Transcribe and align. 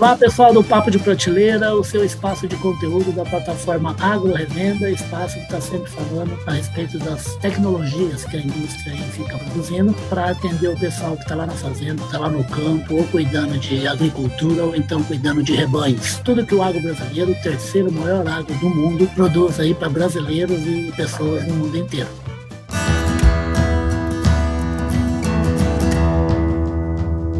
Olá, 0.00 0.16
pessoal 0.16 0.50
do 0.50 0.64
Papo 0.64 0.90
de 0.90 0.98
Prateleira, 0.98 1.74
o 1.74 1.84
seu 1.84 2.02
espaço 2.02 2.48
de 2.48 2.56
conteúdo 2.56 3.12
da 3.12 3.22
plataforma 3.22 3.94
Agro 4.00 4.32
Revenda, 4.32 4.88
espaço 4.88 5.34
que 5.34 5.42
está 5.42 5.60
sempre 5.60 5.90
falando 5.90 6.38
a 6.46 6.52
respeito 6.52 6.98
das 7.00 7.36
tecnologias 7.36 8.24
que 8.24 8.38
a 8.38 8.40
indústria 8.40 8.96
fica 8.96 9.36
produzindo 9.36 9.92
para 10.08 10.30
atender 10.30 10.68
o 10.68 10.80
pessoal 10.80 11.16
que 11.16 11.22
está 11.24 11.34
lá 11.34 11.44
na 11.44 11.52
fazenda, 11.52 12.02
está 12.02 12.18
lá 12.18 12.30
no 12.30 12.42
campo, 12.44 12.94
ou 12.94 13.04
cuidando 13.08 13.58
de 13.58 13.86
agricultura, 13.86 14.64
ou 14.64 14.74
então 14.74 15.02
cuidando 15.02 15.42
de 15.42 15.52
rebanhos. 15.52 16.16
Tudo 16.24 16.46
que 16.46 16.54
o 16.54 16.62
agro 16.62 16.80
brasileiro, 16.80 17.32
o 17.32 17.42
terceiro 17.42 17.92
maior 17.92 18.26
agro 18.26 18.54
do 18.54 18.70
mundo, 18.70 19.06
produz 19.14 19.60
aí 19.60 19.74
para 19.74 19.90
brasileiros 19.90 20.62
e 20.62 20.90
pessoas 20.96 21.46
no 21.46 21.56
mundo 21.56 21.76
inteiro. 21.76 22.08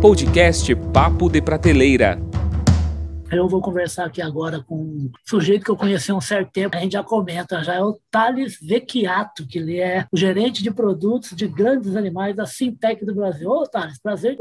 Podcast 0.03 0.75
Papo 0.75 1.31
de 1.31 1.41
Prateleira 1.41 2.30
eu 3.31 3.49
vou 3.49 3.61
conversar 3.61 4.07
aqui 4.07 4.21
agora 4.21 4.61
com 4.61 4.77
um 4.77 5.11
sujeito 5.25 5.65
que 5.65 5.71
eu 5.71 5.77
conheci 5.77 6.11
há 6.11 6.17
um 6.17 6.21
certo 6.21 6.51
tempo, 6.51 6.77
a 6.77 6.81
gente 6.81 6.93
já 6.93 7.03
comenta, 7.03 7.63
já 7.63 7.75
é 7.75 7.81
o 7.81 7.99
Thales 8.11 8.59
Vecchiato, 8.61 9.47
que 9.47 9.59
ele 9.59 9.79
é 9.79 10.07
o 10.13 10.17
gerente 10.17 10.63
de 10.63 10.71
produtos 10.71 11.37
de 11.37 11.47
grandes 11.47 11.95
animais 11.95 12.35
da 12.35 12.45
Sintec 12.45 13.05
do 13.05 13.15
Brasil. 13.15 13.49
Ô, 13.49 13.67
Thales, 13.67 14.01
prazer, 14.03 14.37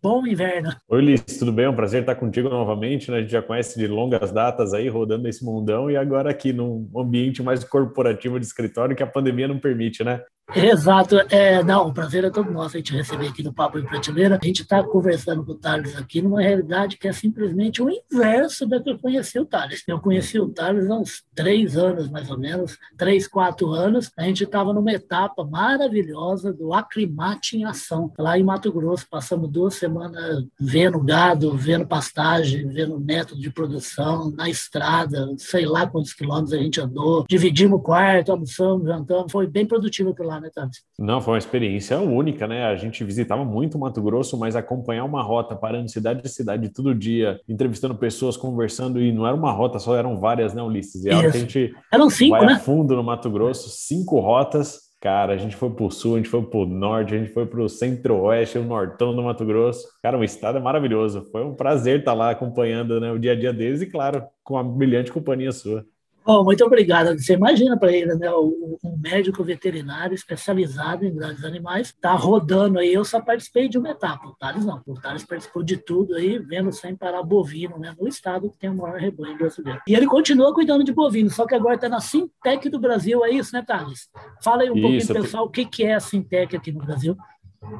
bom 0.00 0.26
inverno. 0.26 0.70
Oi, 0.88 1.02
Liz, 1.02 1.22
tudo 1.38 1.52
bem? 1.52 1.64
É 1.64 1.68
um 1.68 1.74
prazer 1.74 2.02
estar 2.02 2.14
contigo 2.14 2.48
novamente, 2.48 3.10
né? 3.10 3.18
A 3.18 3.20
gente 3.20 3.32
já 3.32 3.42
conhece 3.42 3.78
de 3.78 3.86
longas 3.86 4.30
datas 4.30 4.72
aí, 4.72 4.88
rodando 4.88 5.28
esse 5.28 5.44
mundão, 5.44 5.90
e 5.90 5.96
agora 5.96 6.30
aqui 6.30 6.52
num 6.52 6.88
ambiente 6.96 7.42
mais 7.42 7.64
corporativo 7.64 8.38
de 8.38 8.46
escritório 8.46 8.94
que 8.94 9.02
a 9.02 9.06
pandemia 9.06 9.48
não 9.48 9.58
permite, 9.58 10.04
né? 10.04 10.22
Exato. 10.54 11.16
É, 11.30 11.62
não, 11.62 11.88
o 11.88 11.94
prazer 11.94 12.24
é 12.24 12.30
todo 12.30 12.50
nosso 12.50 12.76
a 12.76 12.80
gente 12.80 12.92
receber 12.92 13.28
aqui 13.28 13.42
no 13.42 13.52
Papo 13.52 13.78
em 13.78 13.84
Prateleira. 13.84 14.38
A 14.40 14.44
gente 14.44 14.62
está 14.62 14.82
conversando 14.82 15.44
com 15.44 15.52
o 15.52 15.54
Thales 15.54 15.96
aqui 15.96 16.20
numa 16.20 16.40
realidade 16.40 16.96
que 16.96 17.06
é 17.06 17.12
simplesmente 17.12 17.80
o 17.80 17.88
inverso 17.88 18.66
da 18.66 18.80
que 18.80 18.90
eu 18.90 18.98
conheci 18.98 19.38
o 19.38 19.46
Thales. 19.46 19.82
Eu 19.86 20.00
conheci 20.00 20.40
o 20.40 20.48
Thales 20.48 20.90
há 20.90 20.96
uns 20.96 21.22
três 21.34 21.76
anos, 21.76 22.10
mais 22.10 22.30
ou 22.30 22.38
menos, 22.38 22.76
três, 22.96 23.28
quatro 23.28 23.70
anos. 23.70 24.10
A 24.16 24.24
gente 24.24 24.42
estava 24.42 24.72
numa 24.72 24.92
etapa 24.92 25.44
maravilhosa 25.44 26.52
do 26.52 26.74
Aclimate 26.74 27.56
em 27.56 27.64
Ação, 27.64 28.12
lá 28.18 28.36
em 28.38 28.42
Mato 28.42 28.72
Grosso. 28.72 29.06
Passamos 29.08 29.48
duas 29.48 29.74
semanas 29.74 30.44
vendo 30.58 30.98
gado, 31.00 31.56
vendo 31.56 31.86
pastagem, 31.86 32.66
vendo 32.68 32.98
método 32.98 33.40
de 33.40 33.50
produção, 33.50 34.30
na 34.32 34.48
estrada, 34.48 35.32
sei 35.38 35.64
lá 35.64 35.86
quantos 35.86 36.12
quilômetros 36.12 36.52
a 36.52 36.58
gente 36.58 36.80
andou. 36.80 37.24
Dividimos 37.28 37.78
o 37.78 37.82
quarto, 37.82 38.32
almoçamos, 38.32 38.86
jantamos. 38.86 39.30
Foi 39.30 39.46
bem 39.46 39.64
produtivo 39.64 40.14
por 40.14 40.26
lá 40.26 40.39
né, 40.40 40.50
Thales? 40.54 40.78
Não, 40.98 41.20
foi 41.20 41.34
uma 41.34 41.38
experiência 41.38 41.98
única, 41.98 42.46
né? 42.46 42.64
A 42.66 42.76
gente 42.76 43.02
visitava 43.04 43.44
muito 43.44 43.78
Mato 43.78 44.02
Grosso, 44.02 44.36
mas 44.38 44.56
acompanhar 44.56 45.04
uma 45.04 45.22
rota, 45.22 45.54
parando 45.54 45.90
cidade 45.90 46.22
a 46.24 46.28
cidade 46.28 46.68
todo 46.68 46.94
dia, 46.94 47.40
entrevistando 47.48 47.94
pessoas, 47.94 48.36
conversando, 48.36 49.00
e 49.00 49.12
não 49.12 49.26
era 49.26 49.36
uma 49.36 49.52
rota 49.52 49.78
só, 49.78 49.96
eram 49.96 50.18
várias, 50.18 50.54
né, 50.54 50.62
Ulisses? 50.62 51.04
E 51.04 51.10
a 51.10 51.20
a 51.20 51.30
gente 51.30 51.74
Eram 51.92 52.10
cinco, 52.10 52.36
vai 52.36 52.46
né? 52.46 52.52
a 52.54 52.58
fundo 52.58 52.96
no 52.96 53.02
Mato 53.02 53.30
Grosso, 53.30 53.68
cinco 53.70 54.18
rotas. 54.20 54.90
Cara, 55.00 55.32
a 55.32 55.36
gente 55.38 55.56
foi 55.56 55.70
pro 55.70 55.90
sul, 55.90 56.14
a 56.14 56.16
gente 56.18 56.28
foi 56.28 56.42
pro 56.42 56.66
norte, 56.66 57.14
a 57.14 57.18
gente 57.18 57.32
foi 57.32 57.46
pro 57.46 57.66
centro-oeste, 57.70 58.58
o 58.58 58.64
nortão 58.64 59.16
do 59.16 59.22
Mato 59.22 59.46
Grosso. 59.46 59.88
Cara, 60.02 60.18
o 60.18 60.22
estado 60.22 60.58
é 60.58 60.60
maravilhoso. 60.60 61.26
Foi 61.32 61.42
um 61.42 61.54
prazer 61.54 62.00
estar 62.00 62.12
lá 62.12 62.30
acompanhando 62.30 63.00
né, 63.00 63.10
o 63.10 63.18
dia 63.18 63.32
a 63.32 63.34
dia 63.34 63.50
deles 63.50 63.80
e, 63.80 63.86
claro, 63.86 64.22
com 64.44 64.58
a 64.58 64.62
brilhante 64.62 65.10
companhia 65.10 65.52
sua. 65.52 65.86
Oh, 66.32 66.44
muito 66.44 66.64
obrigado. 66.64 67.18
Você 67.18 67.32
imagina 67.32 67.76
para 67.76 67.90
ele, 67.90 68.14
né? 68.14 68.32
Um 68.32 68.96
médico 69.02 69.42
veterinário 69.42 70.14
especializado 70.14 71.04
em 71.04 71.12
grandes 71.12 71.44
animais 71.44 71.88
está 71.88 72.12
rodando 72.12 72.78
aí. 72.78 72.92
Eu 72.92 73.04
só 73.04 73.20
participei 73.20 73.68
de 73.68 73.76
uma 73.76 73.90
etapa. 73.90 74.28
O 74.28 74.36
Thales 74.36 74.64
não. 74.64 74.80
O 74.86 74.94
Thales 74.94 75.24
participou 75.24 75.64
de 75.64 75.76
tudo 75.76 76.14
aí, 76.14 76.38
vendo 76.38 76.70
sem 76.70 76.94
parar 76.94 77.24
bovino, 77.24 77.80
né? 77.80 77.96
No 77.98 78.06
estado 78.06 78.48
que 78.48 78.58
tem 78.58 78.70
o 78.70 78.76
maior 78.76 79.00
rebanho 79.00 79.36
brasileiro. 79.36 79.80
E 79.88 79.92
ele 79.92 80.06
continua 80.06 80.54
cuidando 80.54 80.84
de 80.84 80.92
bovino, 80.92 81.28
só 81.30 81.44
que 81.44 81.54
agora 81.56 81.74
está 81.74 81.88
na 81.88 82.00
Sintec 82.00 82.68
do 82.68 82.78
Brasil. 82.78 83.24
É 83.24 83.30
isso, 83.30 83.52
né, 83.52 83.64
Thales? 83.66 84.08
Fala 84.40 84.62
aí 84.62 84.70
um 84.70 84.76
isso, 84.76 85.08
pouquinho, 85.08 85.24
pessoal, 85.24 85.44
o 85.46 85.50
que 85.50 85.82
é 85.82 85.94
a 85.94 86.00
Sintec 86.00 86.54
aqui 86.54 86.70
no 86.70 86.78
Brasil. 86.78 87.16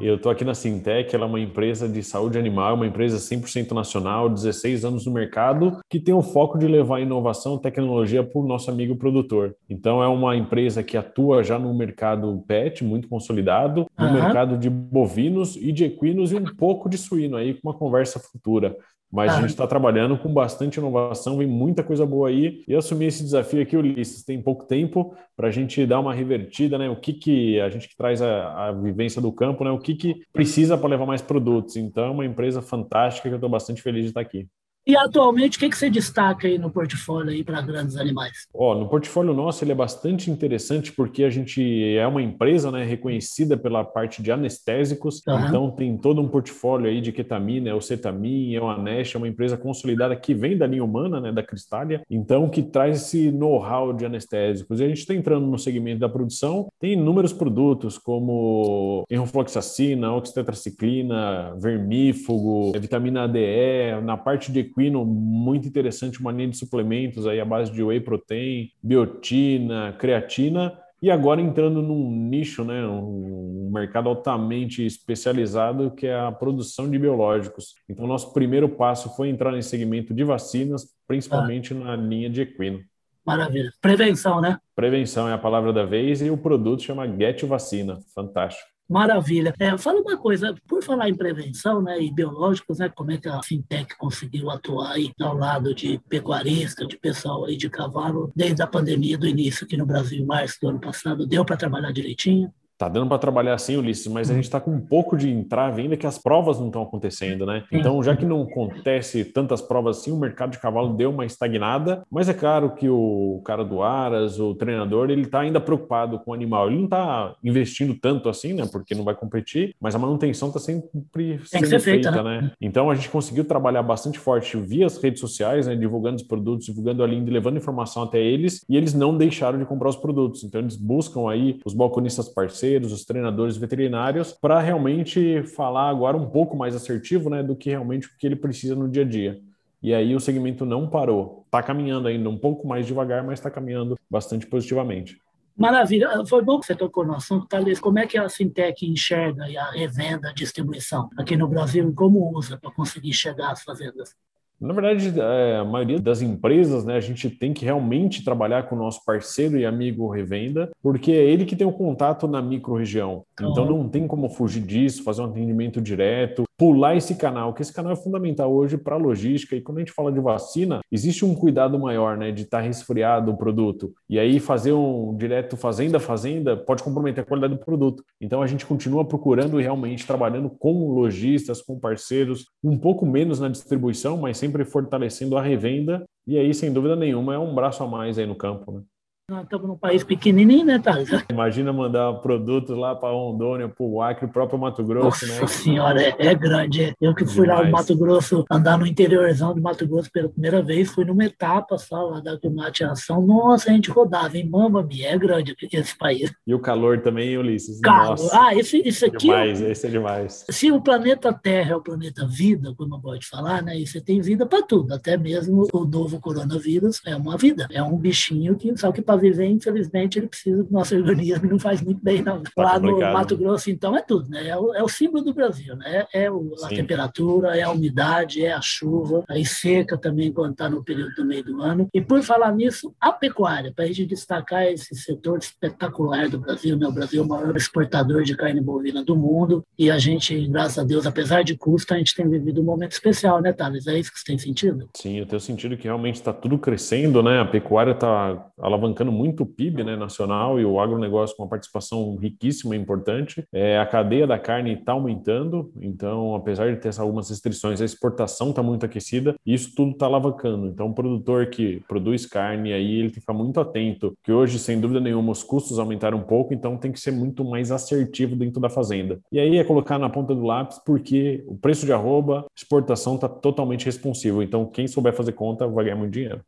Eu 0.01 0.17
estou 0.17 0.31
aqui 0.31 0.45
na 0.45 0.55
Sintec, 0.55 1.15
ela 1.15 1.25
é 1.25 1.29
uma 1.29 1.41
empresa 1.41 1.89
de 1.89 2.03
saúde 2.03 2.39
animal, 2.39 2.75
uma 2.75 2.87
empresa 2.87 3.17
100% 3.17 3.73
nacional, 3.73 4.29
16 4.29 4.85
anos 4.85 5.07
no 5.07 5.13
mercado, 5.13 5.79
que 5.89 5.99
tem 5.99 6.13
o 6.13 6.23
foco 6.23 6.59
de 6.59 6.67
levar 6.67 7.01
inovação 7.01 7.57
e 7.57 7.61
tecnologia 7.61 8.23
para 8.23 8.41
o 8.41 8.47
nosso 8.47 8.71
amigo 8.71 8.97
produtor. 8.97 9.57
Então, 9.69 10.03
é 10.03 10.09
uma 10.09 10.37
empresa 10.37 10.83
que 10.83 10.97
atua 10.97 11.43
já 11.43 11.59
no 11.59 11.73
mercado 11.73 12.45
pet, 12.47 12.85
muito 12.85 13.09
consolidado, 13.09 13.87
no 13.99 14.07
uhum. 14.07 14.13
mercado 14.13 14.59
de 14.59 14.69
bovinos 14.69 15.57
e 15.57 15.73
de 15.73 15.85
equinos 15.85 16.31
e 16.33 16.37
um 16.37 16.45
pouco 16.45 16.89
de 16.89 16.99
suíno 16.99 17.37
aí, 17.37 17.55
com 17.55 17.69
uma 17.69 17.75
conversa 17.75 18.19
futura. 18.19 18.77
Mas 19.11 19.33
ah. 19.33 19.39
a 19.39 19.41
gente 19.41 19.51
está 19.51 19.67
trabalhando 19.67 20.17
com 20.17 20.33
bastante 20.33 20.79
inovação, 20.79 21.39
vem 21.39 21.47
muita 21.47 21.83
coisa 21.83 22.07
boa 22.07 22.29
aí. 22.29 22.63
E 22.69 22.73
eu 22.73 22.79
assumi 22.79 23.07
esse 23.07 23.23
desafio 23.23 23.61
aqui, 23.61 23.77
Ulisses, 23.77 24.25
tem 24.25 24.41
pouco 24.41 24.67
tempo 24.67 25.15
para 25.37 25.49
a 25.49 25.51
gente 25.51 25.85
dar 25.85 25.99
uma 25.99 26.15
revertida, 26.15 26.79
né? 26.79 26.89
O 26.89 26.97
que, 26.97 27.13
que 27.13 27.61
a 27.61 27.69
gente 27.69 27.89
que 27.89 27.97
traz 27.97 28.23
a, 28.23 28.69
a 28.69 28.73
vivência 28.73 29.21
do 29.21 29.33
campo, 29.33 29.65
né? 29.65 29.71
O 29.71 29.79
que, 29.79 29.95
que 29.95 30.23
precisa 30.33 30.79
para 30.79 30.91
levar 30.91 31.07
mais 31.07 31.21
produtos. 31.21 31.77
Então, 31.77 32.05
é 32.05 32.11
uma 32.11 32.25
empresa 32.25 32.63
fantástica 32.63 33.29
que 33.29 33.35
eu 33.35 33.39
estou 33.39 33.51
bastante 33.51 33.83
feliz 33.83 34.05
de 34.05 34.11
estar 34.11 34.21
aqui. 34.21 34.47
E 34.87 34.97
atualmente, 34.97 35.57
o 35.57 35.61
que, 35.61 35.69
que 35.69 35.77
você 35.77 35.91
destaca 35.91 36.49
aí 36.49 36.59
no 36.59 36.71
portfólio 36.71 37.31
aí 37.31 37.45
para 37.45 37.61
grandes 37.61 37.97
animais? 37.97 38.47
Oh, 38.53 38.75
no 38.75 38.89
portfólio 38.89 39.35
nosso 39.35 39.63
ele 39.63 39.73
é 39.73 39.75
bastante 39.75 40.31
interessante 40.31 40.91
porque 40.93 41.23
a 41.23 41.31
gente 41.31 41.63
é 41.97 42.07
uma 42.07 42.23
empresa 42.23 42.71
né, 42.71 42.83
reconhecida 42.85 43.57
pela 43.57 43.85
parte 43.85 44.23
de 44.23 44.33
anestésicos, 44.33 45.23
uhum. 45.27 45.47
então 45.47 45.71
tem 45.71 45.97
todo 45.97 46.21
um 46.21 46.29
portfólio 46.29 46.89
aí 46.89 47.01
de 47.01 47.13
ketamina, 47.13 47.69
é 47.69 47.75
o 47.75 47.81
Cetamin, 47.81 48.55
é 48.55 48.61
o 48.61 48.69
Anesh, 48.69 49.15
é 49.15 49.19
uma 49.19 49.29
empresa 49.29 49.57
consolidada 49.57 50.17
que 50.17 50.35
vem 50.35 50.57
da 50.57 50.67
linha 50.67 50.85
humana, 50.85 51.21
né, 51.21 51.31
da 51.31 51.43
Cristália, 51.43 52.03
então 52.11 52.49
que 52.49 52.63
traz 52.63 53.03
esse 53.03 53.31
know-how 53.31 53.93
de 53.93 54.07
anestésicos. 54.07 54.81
E 54.81 54.85
a 54.85 54.89
gente 54.89 54.99
está 54.99 55.15
entrando 55.15 55.47
no 55.47 55.59
segmento 55.59 56.01
da 56.01 56.09
produção, 56.09 56.69
tem 56.79 56.95
inúmeros 56.95 57.33
produtos 57.33 57.99
como 57.99 59.05
enrofloxacina, 59.11 60.13
oxitetraciclina, 60.13 61.55
vermífugo, 61.59 62.73
vitamina 62.73 63.25
ADE, 63.25 64.03
na 64.03 64.17
parte 64.17 64.51
de 64.51 64.70
equino 64.71 65.05
muito 65.05 65.67
interessante, 65.67 66.21
uma 66.21 66.33
linha 66.33 66.49
de 66.49 66.57
suplementos 66.57 67.27
aí 67.27 67.41
à 67.41 67.45
base 67.45 67.73
de 67.73 67.83
whey 67.83 68.01
protein, 68.01 68.71
biotina, 68.83 69.95
creatina, 69.99 70.79
e 71.03 71.11
agora 71.11 71.41
entrando 71.41 71.81
num 71.81 72.11
nicho, 72.11 72.63
né, 72.63 72.87
um 72.87 73.71
mercado 73.73 74.09
altamente 74.09 74.85
especializado 74.85 75.91
que 75.93 76.07
é 76.07 76.19
a 76.19 76.31
produção 76.31 76.91
de 76.91 76.99
biológicos. 76.99 77.75
Então, 77.89 78.07
nosso 78.07 78.35
primeiro 78.35 78.69
passo 78.69 79.15
foi 79.17 79.29
entrar 79.29 79.53
nesse 79.53 79.71
segmento 79.71 80.13
de 80.13 80.25
vacinas, 80.25 80.89
principalmente 81.07 81.73
ah. 81.73 81.79
na 81.79 81.97
linha 81.97 82.29
de 82.29 82.43
equino. 82.43 82.81
Maravilha. 83.25 83.71
Prevenção, 83.81 84.41
né? 84.41 84.59
Prevenção 84.75 85.29
é 85.29 85.33
a 85.33 85.39
palavra 85.39 85.73
da 85.73 85.85
vez 85.85 86.21
e 86.21 86.31
o 86.31 86.37
produto 86.37 86.83
chama 86.83 87.07
Get 87.07 87.45
Vacina. 87.45 87.99
Fantástico. 88.15 88.69
Maravilha. 88.91 89.55
É, 89.57 89.79
fala 89.79 90.01
uma 90.01 90.17
coisa, 90.17 90.53
por 90.67 90.83
falar 90.83 91.09
em 91.09 91.15
prevenção 91.15 91.81
né, 91.81 92.03
e 92.03 92.13
biológicos, 92.13 92.81
né, 92.81 92.89
como 92.89 93.13
é 93.13 93.19
que 93.19 93.29
a 93.29 93.41
Fintech 93.41 93.97
conseguiu 93.97 94.51
atuar 94.51 94.95
aí 94.95 95.13
ao 95.21 95.37
lado 95.37 95.73
de 95.73 96.01
pecuarista, 96.09 96.85
de 96.85 96.99
pessoal 96.99 97.45
aí 97.45 97.57
de 97.57 97.71
cavalo, 97.71 98.33
desde 98.35 98.61
a 98.63 98.67
pandemia 98.67 99.17
do 99.17 99.29
início 99.29 99.65
aqui 99.65 99.77
no 99.77 99.87
Brasil, 99.87 100.21
em 100.21 100.27
março 100.27 100.59
do 100.61 100.71
ano 100.71 100.81
passado, 100.81 101.25
deu 101.25 101.45
para 101.45 101.57
trabalhar 101.57 101.93
direitinho? 101.93 102.53
Tá 102.81 102.89
dando 102.89 103.09
para 103.09 103.19
trabalhar 103.19 103.53
assim, 103.53 103.77
Ulisses, 103.77 104.07
mas 104.07 104.31
a 104.31 104.35
gente 104.35 104.45
está 104.45 104.59
com 104.59 104.71
um 104.71 104.81
pouco 104.81 105.15
de 105.15 105.31
entrave 105.31 105.83
ainda 105.83 105.99
que 105.99 106.07
as 106.07 106.17
provas 106.17 106.59
não 106.59 106.69
estão 106.69 106.81
acontecendo, 106.81 107.45
né? 107.45 107.63
Então, 107.71 108.03
já 108.03 108.17
que 108.17 108.25
não 108.25 108.41
acontece 108.41 109.23
tantas 109.23 109.61
provas 109.61 109.99
assim, 109.99 110.11
o 110.11 110.17
mercado 110.17 110.53
de 110.53 110.59
cavalo 110.59 110.95
deu 110.95 111.11
uma 111.11 111.27
estagnada, 111.27 112.03
mas 112.11 112.31
é 112.31 112.33
claro 112.33 112.75
que 112.75 112.89
o 112.89 113.43
cara 113.45 113.67
do 113.67 113.83
Aras, 113.83 114.41
o 114.41 114.55
treinador, 114.55 115.11
ele 115.11 115.25
está 115.25 115.41
ainda 115.41 115.61
preocupado 115.61 116.21
com 116.21 116.31
o 116.31 116.35
animal. 116.35 116.69
Ele 116.69 116.77
não 116.77 116.85
está 116.85 117.35
investindo 117.45 117.95
tanto 117.95 118.31
assim, 118.31 118.55
né? 118.55 118.67
Porque 118.73 118.95
não 118.95 119.05
vai 119.05 119.15
competir, 119.15 119.75
mas 119.79 119.95
a 119.95 119.99
manutenção 119.99 120.49
está 120.49 120.59
sempre 120.59 121.39
sendo 121.45 121.69
feita, 121.69 121.81
feita, 121.81 122.23
né? 122.23 122.41
né? 122.41 122.53
Então, 122.63 122.89
a 122.89 122.95
gente 122.95 123.11
conseguiu 123.11 123.45
trabalhar 123.45 123.83
bastante 123.83 124.19
forte 124.19 124.57
via 124.57 124.87
as 124.87 124.97
redes 124.97 125.21
sociais, 125.21 125.67
né? 125.67 125.77
Divulgando 125.77 126.17
os 126.17 126.23
produtos, 126.23 126.65
divulgando 126.65 127.05
a 127.05 127.07
linha, 127.07 127.31
levando 127.31 127.59
informação 127.59 128.05
até 128.05 128.19
eles, 128.19 128.65
e 128.67 128.75
eles 128.75 128.95
não 128.95 129.19
deixaram 129.19 129.59
de 129.59 129.67
comprar 129.67 129.91
os 129.91 129.97
produtos. 129.97 130.45
Então, 130.45 130.63
eles 130.63 130.77
buscam 130.77 131.29
aí 131.29 131.61
os 131.63 131.75
balconistas 131.75 132.27
parceiros 132.27 132.70
parceiros, 132.71 132.93
os 132.93 133.05
treinadores 133.05 133.57
veterinários, 133.57 134.33
para 134.33 134.61
realmente 134.61 135.43
falar 135.43 135.89
agora 135.89 136.17
um 136.17 136.29
pouco 136.29 136.57
mais 136.57 136.75
assertivo 136.77 137.29
né, 137.29 137.43
do 137.43 137.57
que 137.57 137.71
realmente 137.71 138.07
o 138.07 138.11
que 138.19 138.27
ele 138.27 138.37
precisa 138.37 138.75
no 138.75 138.89
dia 138.89 139.03
a 139.03 139.07
dia. 139.07 139.41
E 139.83 139.95
aí 139.95 140.15
o 140.15 140.21
segmento 140.21 140.65
não 140.65 140.89
parou. 140.89 141.43
Está 141.47 141.63
caminhando 141.63 142.07
ainda 142.07 142.29
um 142.29 142.39
pouco 142.39 142.69
mais 142.69 142.87
devagar, 142.87 143.25
mas 143.25 143.39
está 143.39 143.51
caminhando 143.51 143.99
bastante 144.09 144.47
positivamente. 144.47 145.19
Maravilha. 145.57 146.25
Foi 146.27 146.43
bom 146.43 146.61
que 146.61 146.67
você 146.67 146.75
tocou 146.75 147.05
no 147.05 147.15
assunto, 147.15 147.47
Thales. 147.47 147.81
Como 147.81 147.99
é 147.99 148.07
que 148.07 148.17
a 148.17 148.29
Fintech 148.29 148.87
enxerga 148.87 149.45
a 149.45 149.71
revenda, 149.71 150.29
a 150.29 150.33
distribuição 150.33 151.09
aqui 151.19 151.37
no 151.37 151.49
Brasil 151.49 151.93
como 151.95 152.31
usa 152.37 152.59
para 152.59 152.71
conseguir 152.71 153.13
chegar 153.13 153.51
às 153.51 153.63
fazendas? 153.63 154.15
Na 154.61 154.75
verdade, 154.75 155.19
é, 155.19 155.57
a 155.57 155.65
maioria 155.65 155.99
das 155.99 156.21
empresas, 156.21 156.85
né, 156.85 156.97
a 156.97 157.01
gente 157.01 157.31
tem 157.31 157.55
que 157.55 157.65
realmente 157.65 158.23
trabalhar 158.23 158.65
com 158.65 158.77
o 158.77 158.79
nosso 158.79 159.03
parceiro 159.05 159.57
e 159.57 159.65
amigo 159.65 160.11
revenda, 160.11 160.71
porque 160.83 161.13
é 161.13 161.25
ele 161.25 161.47
que 161.47 161.57
tem 161.57 161.67
o 161.67 161.73
contato 161.73 162.29
na 162.29 162.43
micro-região. 162.43 163.25
Então 163.41 163.65
não 163.65 163.89
tem 163.89 164.07
como 164.07 164.29
fugir 164.29 164.63
disso, 164.63 165.03
fazer 165.03 165.23
um 165.23 165.27
atendimento 165.27 165.81
direto, 165.81 166.45
pular 166.61 166.95
esse 166.95 167.15
canal, 167.15 167.55
que 167.55 167.63
esse 167.63 167.73
canal 167.73 167.95
é 167.95 167.97
fundamental 167.97 168.53
hoje 168.53 168.77
para 168.77 168.95
a 168.95 168.99
logística. 168.99 169.57
E 169.57 169.63
quando 169.63 169.79
a 169.79 169.81
gente 169.81 169.93
fala 169.93 170.13
de 170.13 170.21
vacina, 170.21 170.81
existe 170.93 171.25
um 171.25 171.35
cuidado 171.35 171.79
maior, 171.79 172.19
né, 172.19 172.31
de 172.31 172.43
estar 172.43 172.59
tá 172.59 172.63
resfriado 172.63 173.31
o 173.31 173.37
produto. 173.39 173.95
E 174.11 174.19
aí 174.19 174.39
fazer 174.39 174.75
um 174.75 175.17
direto 175.17 175.57
fazenda 175.57 175.99
fazenda 175.99 176.55
pode 176.55 176.83
comprometer 176.83 177.25
a 177.25 177.27
qualidade 177.27 177.55
do 177.55 177.65
produto. 177.65 178.05
Então 178.21 178.43
a 178.43 178.47
gente 178.47 178.67
continua 178.67 179.07
procurando 179.07 179.59
e 179.59 179.63
realmente 179.63 180.07
trabalhando 180.07 180.51
com 180.51 180.93
lojistas, 180.93 181.63
com 181.63 181.81
parceiros, 181.81 182.45
um 182.63 182.77
pouco 182.77 183.07
menos 183.07 183.41
na 183.41 183.49
distribuição, 183.49 184.19
mas 184.19 184.37
sempre 184.37 184.63
fortalecendo 184.63 185.39
a 185.39 185.43
revenda. 185.43 186.05
E 186.27 186.39
aí, 186.39 186.53
sem 186.53 186.71
dúvida 186.71 186.95
nenhuma, 186.95 187.35
é 187.35 187.39
um 187.39 187.55
braço 187.55 187.83
a 187.83 187.87
mais 187.87 188.19
aí 188.19 188.27
no 188.27 188.35
campo, 188.35 188.71
né? 188.71 188.83
Nós 189.31 189.45
estamos 189.45 189.69
num 189.69 189.77
país 189.77 190.03
pequenininho, 190.03 190.67
né, 190.67 190.81
Thales? 190.81 191.09
Imagina 191.31 191.73
mandar 191.73 192.15
produtos 192.15 192.77
lá 192.77 192.97
para 192.97 193.11
Rondônia, 193.11 193.69
para 193.69 193.87
o 193.87 194.03
Acre, 194.03 194.27
o 194.27 194.29
próprio 194.29 194.59
Mato 194.59 194.83
Grosso, 194.83 195.25
Nossa 195.25 195.41
né? 195.43 195.47
senhora, 195.47 196.03
é, 196.03 196.17
é 196.19 196.35
grande. 196.35 196.83
É. 196.83 196.95
Eu 197.01 197.15
que 197.15 197.25
fui 197.25 197.43
Demais. 197.43 197.61
lá 197.61 197.65
no 197.67 197.71
Mato 197.71 197.97
Grosso, 197.97 198.45
andar 198.51 198.77
no 198.77 198.85
interiorzão 198.85 199.55
do 199.55 199.63
Mato 199.63 199.87
Grosso 199.87 200.11
pela 200.11 200.29
primeira 200.29 200.61
vez, 200.61 200.91
fui 200.91 201.05
numa 201.05 201.25
etapa 201.25 201.79
só 201.79 202.09
lá 202.09 202.19
da 202.19 202.37
Climate 202.37 202.83
Ação. 202.83 203.25
Nossa, 203.25 203.71
a 203.71 203.73
gente 203.73 203.89
rodava 203.89 204.37
em 204.37 204.51
Mama, 204.51 204.85
é 205.01 205.17
grande 205.17 205.55
esse 205.73 205.97
país. 205.97 206.33
E 206.45 206.53
o 206.53 206.59
calor 206.59 207.01
também, 207.01 207.39
Ulisses? 207.39 207.79
Calor. 207.83 208.09
Nossa. 208.09 208.37
Ah, 208.37 208.53
esse, 208.57 208.79
esse 208.79 209.05
aqui... 209.05 209.29
Demais, 209.29 209.61
esse 209.61 209.87
é 209.87 209.91
demais. 209.91 210.45
Se 210.51 210.73
o 210.73 210.81
planeta 210.81 211.33
Terra 211.33 211.75
é 211.75 211.77
o 211.77 211.81
planeta 211.81 212.27
vida, 212.27 212.75
como 212.77 212.97
eu 212.97 212.99
gosto 212.99 213.21
de 213.21 213.29
falar, 213.29 213.63
né? 213.63 213.79
E 213.79 213.87
você 213.87 214.01
tem 214.01 214.21
vida 214.21 214.45
para 214.45 214.61
tudo, 214.61 214.93
até 214.93 215.17
mesmo 215.17 215.69
o 215.73 215.85
novo 215.85 216.19
coronavírus 216.19 217.01
é 217.07 217.15
uma 217.15 217.37
vida. 217.37 217.69
É 217.71 217.81
um 217.81 217.97
bichinho 217.97 218.57
que, 218.57 218.77
só 218.77 218.91
que 218.91 219.01
para 219.01 219.20
viver, 219.21 219.47
infelizmente, 219.47 220.19
ele 220.19 220.27
precisa 220.27 220.65
do 220.65 220.73
nosso 220.73 220.95
organismo 220.97 221.51
não 221.51 221.59
faz 221.59 221.83
muito 221.83 222.03
bem, 222.03 222.23
não. 222.23 222.43
Tá 222.43 222.51
Lá 222.57 222.79
no 222.79 222.99
Mato 222.99 223.37
Grosso, 223.37 223.71
então, 223.71 223.97
é 223.97 224.03
tudo, 224.03 224.29
né? 224.29 224.49
É 224.49 224.57
o, 224.57 224.75
é 224.75 224.83
o 224.83 224.89
símbolo 224.89 225.25
do 225.25 225.35
Brasil, 225.35 225.77
né? 225.77 226.07
É 226.13 226.31
o, 226.31 226.53
a 226.63 226.69
temperatura, 226.69 227.57
é 227.57 227.63
a 227.63 227.71
umidade, 227.71 228.45
é 228.45 228.53
a 228.53 228.61
chuva, 228.61 229.25
aí 229.29 229.45
seca 229.45 229.97
também 229.97 230.33
quando 230.33 230.53
está 230.53 230.69
no 230.69 230.83
período 230.83 231.15
do 231.15 231.25
meio 231.25 231.45
do 231.45 231.63
ano. 231.63 231.89
E 231.93 232.01
por 232.01 232.23
falar 232.23 232.53
nisso, 232.53 232.95
a 233.01 233.13
pecuária, 233.13 233.73
para 233.75 233.85
a 233.85 233.89
gente 233.89 234.07
destacar 234.07 234.65
esse 234.65 234.95
setor 234.95 235.39
espetacular 235.39 236.29
do 236.29 236.39
Brasil, 236.39 236.77
né? 236.77 236.87
O 236.87 236.93
Brasil 236.93 237.23
é 237.23 237.25
o 237.25 237.29
maior 237.29 237.57
exportador 237.57 238.23
de 238.23 238.37
carne 238.37 238.61
bovina 238.61 239.05
do 239.05 239.17
mundo 239.17 239.65
e 239.79 239.91
a 239.91 239.99
gente, 239.99 240.47
graças 240.47 240.79
a 240.79 240.85
Deus, 240.85 241.07
apesar 241.07 241.43
de 241.43 241.57
custo, 241.57 241.95
a 241.95 241.99
gente 241.99 242.15
tem 242.15 242.29
vivido 242.29 242.61
um 242.61 242.65
momento 242.65 242.93
especial, 242.93 243.41
né, 243.41 243.53
Thales? 243.53 243.87
É 243.87 243.99
isso 243.99 244.13
que 244.13 244.19
você 244.19 244.27
tem 244.27 244.39
sentido? 244.39 244.89
Sim, 244.95 245.19
eu 245.19 245.27
tenho 245.27 245.41
sentido 245.41 245.77
que 245.77 245.85
realmente 245.85 246.17
está 246.17 246.33
tudo 246.33 246.59
crescendo, 246.59 247.23
né? 247.23 247.41
A 247.41 247.45
pecuária 247.45 247.93
está 247.93 248.47
alavancando 248.59 249.10
muito 249.11 249.47
PIB, 249.47 249.85
né, 249.85 249.97
nacional 249.97 250.59
e 250.61 250.65
o 250.65 250.81
agronegócio 250.81 251.37
com 251.37 251.43
uma 251.43 251.49
participação 251.49 252.17
riquíssima 252.17 252.77
e 252.77 252.79
importante. 252.79 253.45
É, 253.53 253.79
a 253.79 253.87
cadeia 253.87 254.27
da 254.27 254.39
carne 254.39 254.75
está 254.75 254.93
aumentando, 254.93 255.73
então, 255.81 256.35
apesar 256.35 256.73
de 256.73 256.81
ter 256.81 256.91
algumas 256.99 257.31
restrições, 257.31 257.81
a 257.81 257.85
exportação 257.85 258.51
está 258.51 258.63
muito 258.63 258.85
aquecida 258.85 259.35
e 259.47 259.55
isso 259.55 259.75
tudo 259.75 259.93
está 259.93 260.07
alavancando. 260.07 260.67
Então, 260.67 260.89
o 260.89 260.95
produtor 260.95 261.47
que 261.47 261.83
produz 261.89 262.27
carne 262.27 262.73
aí, 262.73 262.99
ele 262.99 263.09
tem 263.09 263.15
que 263.15 263.21
ficar 263.21 263.33
muito 263.33 263.61
atento, 263.61 264.15
que 264.23 264.33
hoje, 264.33 264.59
sem 264.59 264.81
dúvida 264.81 265.01
nenhuma, 265.01 265.33
os 265.33 265.43
custos 265.43 265.79
aumentaram 265.79 266.19
um 266.19 266.23
pouco, 266.23 266.53
então 266.53 266.77
tem 266.77 266.93
que 266.93 267.01
ser 267.01 267.13
muito 267.13 267.45
mais 267.45 267.71
assertivo 267.71 268.37
dentro 268.37 268.61
da 268.61 268.69
fazenda. 268.69 269.21
E 269.33 269.39
aí 269.39 269.57
é 269.57 269.65
colocar 269.65 269.99
na 269.99 270.09
ponta 270.09 270.35
do 270.35 270.45
lápis, 270.45 270.81
porque 270.85 271.45
o 271.47 271.57
preço 271.57 271.87
de 271.87 271.93
arroba, 271.93 272.47
exportação 272.57 273.15
está 273.15 273.29
totalmente 273.29 273.85
responsivo. 273.85 274.43
Então, 274.43 274.67
quem 274.67 274.87
souber 274.87 275.13
fazer 275.13 275.33
conta 275.33 275.67
vai 275.67 275.85
ganhar 275.85 275.97
muito 275.97 276.13
dinheiro 276.13 276.41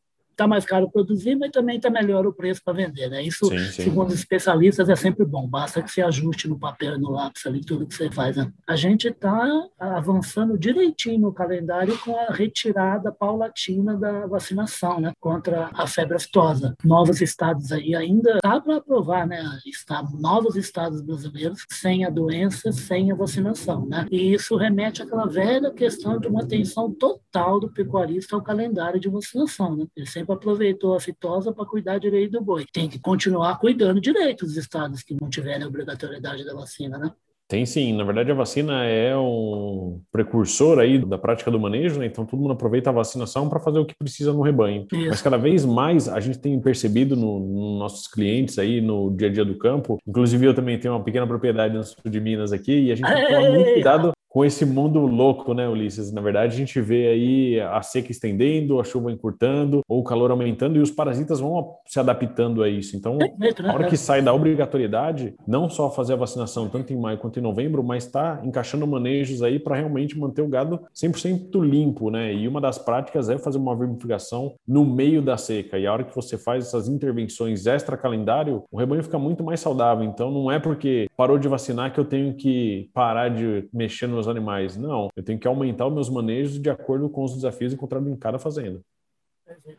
está 0.43 0.47
mais 0.49 0.65
caro 0.65 0.91
produzir, 0.91 1.37
mas 1.37 1.50
também 1.50 1.77
está 1.77 1.89
melhor 1.89 2.27
o 2.27 2.33
preço 2.33 2.61
para 2.65 2.75
vender. 2.75 3.09
Né? 3.09 3.23
Isso, 3.23 3.47
sim, 3.47 3.59
sim. 3.59 3.83
segundo 3.85 4.09
os 4.09 4.15
especialistas, 4.15 4.89
é 4.89 4.97
sempre 4.97 5.25
bom. 5.25 5.47
Basta 5.47 5.83
que 5.83 5.91
você 5.91 6.03
ajuste 6.03 6.49
no 6.49 6.59
papel 6.59 6.97
e 6.97 6.99
no 6.99 7.11
lápis 7.11 7.47
ali 7.47 7.65
tudo 7.65 7.87
que 7.87 7.94
você 7.94 8.11
faz. 8.11 8.37
Né? 8.37 8.50
A 8.67 8.77
gente 8.77 9.09
está 9.09 9.49
avançando 9.79 10.59
direitinho 10.59 11.21
no 11.21 11.33
calendário 11.33 11.97
com 11.99 12.17
a 12.17 12.33
retirada 12.33 13.12
paulatina 13.12 13.97
da 13.97 14.27
vacinação 14.27 15.00
né? 15.00 15.12
contra 15.21 15.71
a 15.73 15.87
febre 15.87 16.17
aftosa. 16.17 16.75
Novos 16.85 17.21
estados 17.21 17.71
aí 17.71 17.95
ainda 17.95 18.37
está 18.37 18.61
para 18.61 18.77
aprovar, 18.77 19.27
né? 19.27 19.43
Está, 19.67 20.03
novos 20.19 20.56
estados 20.56 21.00
brasileiros 21.00 21.65
sem 21.71 22.05
a 22.05 22.11
doença, 22.11 22.73
sem 22.73 23.12
a 23.12 23.15
vacinação. 23.15 23.87
Né? 23.87 24.06
E 24.11 24.35
isso 24.35 24.56
remete 24.56 25.03
àquela 25.03 25.27
velha 25.27 25.71
questão 25.71 26.19
de 26.19 26.27
uma 26.27 26.43
atenção 26.43 26.93
total 26.93 27.61
do 27.61 27.71
pecuarista 27.71 28.35
ao 28.35 28.43
calendário 28.43 28.99
de 28.99 29.09
vacinação. 29.09 29.77
Né? 29.77 29.87
Ele 29.97 30.06
sempre 30.06 30.31
aproveitou 30.32 30.94
a 30.94 31.00
fitosa 31.00 31.52
para 31.52 31.67
cuidar 31.67 31.99
direito 31.99 32.32
do 32.32 32.43
boi. 32.43 32.64
Tem 32.73 32.88
que 32.88 32.99
continuar 32.99 33.58
cuidando 33.58 34.00
direito 34.00 34.44
dos 34.44 34.56
estados 34.56 35.02
que 35.02 35.17
não 35.20 35.29
tiverem 35.29 35.67
obrigatoriedade 35.67 36.44
da 36.44 36.55
vacina, 36.55 36.99
né? 36.99 37.12
Tem 37.52 37.67
sim, 37.67 37.93
na 37.93 38.02
verdade 38.02 38.31
a 38.31 38.34
vacina 38.34 38.87
é 38.87 39.14
um 39.14 40.00
precursor 40.11 40.79
aí 40.79 40.99
da 40.99 41.19
prática 41.19 41.50
do 41.50 41.61
manejo, 41.61 41.99
né? 41.99 42.06
Então 42.06 42.25
todo 42.25 42.40
mundo 42.40 42.55
aproveita 42.55 42.88
a 42.88 42.94
vacinação 42.94 43.46
para 43.46 43.61
fazer 43.61 43.79
o 43.79 43.84
que 43.84 43.94
precisa 43.94 44.32
no 44.32 44.40
rebanho. 44.40 44.87
Isso. 44.90 45.08
Mas 45.11 45.20
cada 45.20 45.37
vez 45.37 45.62
mais 45.62 46.08
a 46.08 46.19
gente 46.19 46.38
tem 46.38 46.58
percebido 46.58 47.14
nos 47.14 47.43
no 47.43 47.78
nossos 47.78 48.06
clientes 48.06 48.58
aí 48.58 48.81
no 48.81 49.14
dia 49.14 49.28
a 49.28 49.31
dia 49.31 49.44
do 49.44 49.58
campo, 49.58 49.99
inclusive 50.06 50.46
eu 50.46 50.55
também 50.55 50.78
tenho 50.78 50.94
uma 50.94 51.05
pequena 51.05 51.26
propriedade 51.26 51.76
no 51.76 51.85
sul 51.85 52.11
de 52.11 52.20
Minas 52.20 52.55
aqui 52.55 52.73
e 52.73 52.90
a 52.93 52.94
gente 52.94 53.06
tomar 53.06 53.50
muito 53.50 53.73
cuidado 53.75 54.12
com 54.32 54.43
esse 54.46 54.64
mundo 54.64 55.00
louco, 55.00 55.52
né, 55.52 55.69
Ulisses? 55.69 56.11
Na 56.11 56.23
verdade, 56.23 56.55
a 56.55 56.56
gente 56.56 56.81
vê 56.81 57.08
aí 57.08 57.61
a 57.61 57.82
seca 57.82 58.11
estendendo, 58.11 58.81
a 58.81 58.84
chuva 58.84 59.12
encurtando, 59.12 59.82
ou 59.87 60.00
o 60.00 60.05
calor 60.05 60.31
aumentando, 60.31 60.79
e 60.79 60.81
os 60.81 60.90
parasitas 60.90 61.38
vão 61.38 61.75
se 61.87 62.00
adaptando 62.00 62.62
a 62.62 62.69
isso. 62.69 62.96
Então, 62.96 63.19
né? 63.19 63.29
a 63.69 63.75
hora 63.75 63.88
que 63.88 63.96
sai 63.96 64.23
da 64.23 64.32
obrigatoriedade, 64.32 65.34
não 65.46 65.69
só 65.69 65.90
fazer 65.90 66.14
a 66.14 66.17
vacinação 66.17 66.67
tanto 66.67 66.94
em 66.94 66.96
maio 66.96 67.19
quanto 67.19 67.38
em 67.38 67.43
novembro, 67.43 67.84
mas 67.84 68.06
está 68.06 68.40
encaixando 68.43 68.87
manejos 68.87 69.43
aí 69.43 69.58
para 69.58 69.76
realmente 69.76 70.19
manter 70.19 70.40
o 70.40 70.49
gado 70.49 70.81
100% 70.94 71.62
limpo, 71.62 72.11
né? 72.11 72.32
E 72.32 72.49
uma 72.49 72.61
das 72.61 72.78
práticas 72.78 73.28
é 73.28 73.37
fazer 73.37 73.58
uma 73.58 73.76
vermifugação 73.76 74.55
no 74.67 74.82
meio 74.82 75.20
da 75.20 75.37
seca. 75.37 75.78
E 75.78 75.87
a 75.87 75.93
hora 75.93 76.05
que 76.05 76.17
você 76.17 76.38
faz 76.38 76.69
essas 76.69 76.88
intervenções 76.88 77.67
extra-calendário, 77.67 78.64
o 78.70 78.78
rebanho 78.78 79.02
fica 79.02 79.19
muito 79.19 79.44
mais 79.44 79.61
saudável. 79.61 80.05
Então, 80.05 80.31
não 80.31 80.50
é 80.50 80.58
porque 80.58 81.06
parou 81.19 81.37
de 81.37 81.49
vacinar 81.49 81.93
que 81.93 82.00
eu 82.00 82.05
tenho 82.06 82.35
que 82.35 82.88
parar 82.94 83.28
de 83.28 83.69
mexer 83.75 84.06
nos 84.06 84.22
meus 84.27 84.37
animais. 84.37 84.77
Não, 84.77 85.09
eu 85.15 85.23
tenho 85.23 85.39
que 85.39 85.47
aumentar 85.47 85.87
os 85.87 85.95
meus 85.95 86.09
manejos 86.09 86.59
de 86.61 86.71
acordo 86.71 87.09
com 87.09 87.25
os 87.25 87.35
desafios 87.35 87.73
encontrados 87.73 88.09
em 88.09 88.17
cada 88.17 88.39
fazenda. 88.39 88.81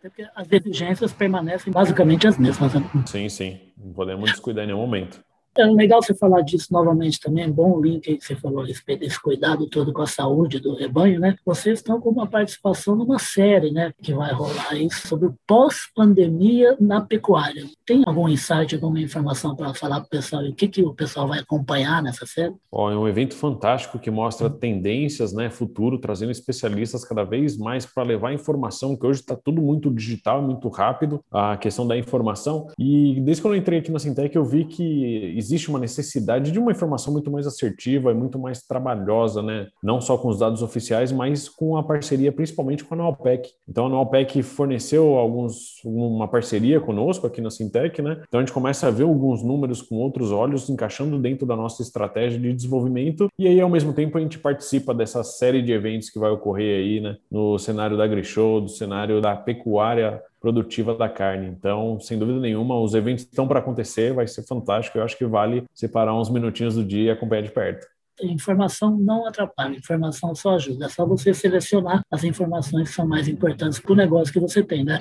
Porque 0.02 0.28
as 0.36 0.52
exigências 0.52 1.14
permanecem 1.14 1.72
basicamente 1.72 2.28
as 2.28 2.38
mesmas. 2.38 2.74
Né? 2.74 2.82
Sim, 3.08 3.30
sim. 3.30 3.60
Não 3.78 3.94
podemos 3.94 4.30
descuidar 4.30 4.66
em 4.66 4.68
nenhum 4.68 4.80
momento. 4.80 5.24
É 5.56 5.66
legal 5.66 6.02
você 6.02 6.16
falar 6.16 6.42
disso 6.42 6.68
novamente 6.72 7.20
também, 7.20 7.52
bom 7.52 7.80
link 7.80 8.10
aí 8.10 8.18
que 8.18 8.26
você 8.26 8.36
falou 8.36 8.62
a 8.62 8.66
respeito 8.66 9.02
desse 9.02 9.22
cuidado 9.22 9.68
todo 9.70 9.94
com 9.94 10.02
a 10.02 10.08
saúde 10.08 10.60
do 10.60 10.76
rebanho, 10.76 11.20
né? 11.20 11.36
Vocês 11.46 11.80
estão 11.80 12.02
com 12.02 12.10
uma 12.10 12.26
participação 12.28 12.96
numa 12.96 13.20
série, 13.20 13.72
né, 13.72 13.94
que 14.02 14.14
vai 14.14 14.34
rolar 14.34 14.70
aí 14.72 14.90
sobre 14.92 15.28
o 15.28 15.36
pós-pandemia 15.46 16.76
na 16.80 17.02
pecuária. 17.02 17.66
Tem 17.86 18.04
algum 18.06 18.28
insight, 18.28 18.74
alguma 18.74 19.00
informação 19.00 19.56
para 19.56 19.74
falar 19.74 19.98
para 19.98 20.08
o 20.08 20.10
pessoal? 20.10 20.44
E 20.44 20.50
o 20.50 20.56
que, 20.56 20.68
que 20.68 20.82
o 20.82 20.94
pessoal 20.94 21.28
vai 21.28 21.40
acompanhar 21.40 22.02
nessa 22.02 22.26
série? 22.26 22.54
Oh, 22.72 22.90
é 22.90 22.98
um 22.98 23.08
evento 23.08 23.36
fantástico 23.36 24.00
que 24.00 24.10
mostra 24.10 24.50
tendências, 24.50 25.34
né, 25.34 25.50
futuro, 25.50 26.00
trazendo 26.00 26.32
especialistas 26.32 27.06
cada 27.06 27.24
vez 27.24 27.58
mais 27.58 27.86
para 27.86 28.04
levar 28.04 28.34
informação, 28.34 28.96
que 28.96 29.06
hoje 29.06 29.20
está 29.20 29.36
tudo 29.36 29.62
muito 29.62 29.92
digital, 29.94 30.42
muito 30.42 30.68
rápido, 30.70 31.24
a 31.32 31.58
questão 31.58 31.86
da 31.86 31.98
informação. 31.98 32.68
E 32.80 33.20
desde 33.22 33.42
que 33.42 33.48
eu 33.48 33.56
entrei 33.56 33.80
aqui 33.80 33.92
na 33.92 34.00
Sintec, 34.00 34.36
eu 34.36 34.44
vi 34.44 34.66
que 34.66 35.38
existe 35.44 35.70
uma 35.70 35.80
necessidade 35.80 36.52
de 36.52 36.60
uma 36.60 36.72
informação 36.72 37.14
muito 37.14 37.30
mais 37.30 37.46
assertiva 37.46 38.12
e 38.12 38.14
muito 38.14 38.40
mais 38.40 38.62
trabalhosa, 38.62 39.42
né? 39.42 39.68
Não 39.84 40.00
só 40.00 40.18
com 40.18 40.30
os 40.30 40.40
dados 40.40 40.62
oficiais, 40.62 41.12
mas 41.12 41.50
com 41.50 41.78
a 41.78 41.84
parceria 41.84 42.32
principalmente 42.32 42.84
com 42.84 42.94
a 42.94 42.98
Nualpec. 42.98 43.50
Então 43.68 43.86
a 43.86 43.90
Nualpec 43.90 44.42
forneceu 44.42 45.18
alguns 45.18 45.84
uma 45.84 46.28
parceria 46.28 46.80
conosco 46.80 47.28
aqui 47.28 47.42
na 47.42 47.50
Sintec, 47.50 48.02
né? 48.02 48.22
Então 48.28 48.40
a 48.40 48.44
gente 48.44 48.54
começa 48.54 48.88
a 48.88 48.92
ver 48.92 49.04
alguns 49.04 49.44
números 49.44 49.82
com 49.82 49.96
outros 49.96 50.32
olhos 50.32 50.70
encaixando 50.70 51.20
dentro 51.20 51.46
da 51.46 51.56
nossa 51.56 51.82
estratégia 51.82 52.40
de 52.40 52.54
desenvolvimento 52.54 53.28
e 53.38 53.48
aí 53.48 53.60
ao 53.60 53.70
mesmo 53.70 53.94
tempo 53.94 54.18
a 54.18 54.22
gente 54.22 54.40
participa 54.40 54.94
dessa 54.94 55.24
série 55.24 55.62
de 55.62 55.72
eventos 55.72 56.10
que 56.10 56.20
vai 56.20 56.32
ocorrer 56.32 56.80
aí, 56.80 57.02
né? 57.02 57.18
No 57.30 57.60
cenário 57.60 57.98
da 57.98 58.06
AgriShow, 58.06 58.62
do 58.62 58.70
cenário 58.70 59.22
da 59.22 59.36
pecuária 59.36 60.22
produtiva 60.44 60.94
da 60.94 61.08
carne. 61.08 61.48
Então, 61.48 61.98
sem 62.02 62.20
dúvida 62.20 62.38
nenhuma, 62.38 62.78
os 62.78 62.94
eventos 62.94 63.24
estão 63.24 63.48
para 63.48 63.60
acontecer, 63.60 64.14
vai 64.14 64.28
ser 64.28 64.44
fantástico. 64.44 64.98
Eu 64.98 65.04
acho 65.04 65.18
que 65.18 65.26
vale 65.26 65.64
separar 65.74 66.14
uns 66.14 66.30
minutinhos 66.30 66.76
do 66.76 66.84
dia 66.84 67.04
e 67.06 67.10
acompanhar 67.10 67.44
de 67.44 67.52
perto. 67.52 67.88
Informação 68.22 69.00
não 69.00 69.26
atrapalha, 69.26 69.78
informação 69.78 70.36
só 70.36 70.56
ajuda. 70.56 70.86
É 70.86 70.90
só 70.90 71.06
você 71.06 71.34
selecionar 71.34 72.04
as 72.12 72.26
informações 72.26 72.90
que 72.90 72.96
são 72.96 73.08
mais 73.08 73.30
importantes 73.30 73.80
para 73.80 73.94
o 73.94 73.96
negócio 73.96 74.34
que 74.34 74.40
você 74.40 74.62
tem, 74.62 74.84
né? 74.84 75.00